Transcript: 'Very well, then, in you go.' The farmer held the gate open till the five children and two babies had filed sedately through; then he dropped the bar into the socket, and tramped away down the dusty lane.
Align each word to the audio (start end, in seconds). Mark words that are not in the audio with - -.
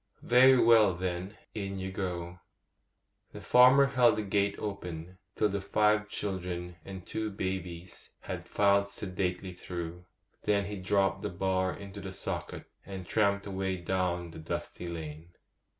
'Very 0.23 0.57
well, 0.57 0.95
then, 0.95 1.37
in 1.53 1.77
you 1.77 1.91
go.' 1.91 2.39
The 3.33 3.39
farmer 3.39 3.85
held 3.85 4.15
the 4.15 4.23
gate 4.23 4.55
open 4.57 5.19
till 5.35 5.47
the 5.49 5.61
five 5.61 6.09
children 6.09 6.77
and 6.83 7.05
two 7.05 7.29
babies 7.29 8.09
had 8.21 8.47
filed 8.47 8.89
sedately 8.89 9.53
through; 9.53 10.05
then 10.41 10.65
he 10.65 10.77
dropped 10.77 11.21
the 11.21 11.29
bar 11.29 11.71
into 11.77 12.01
the 12.01 12.11
socket, 12.11 12.65
and 12.83 13.05
tramped 13.05 13.45
away 13.45 13.77
down 13.77 14.31
the 14.31 14.39
dusty 14.39 14.87
lane. 14.87 15.33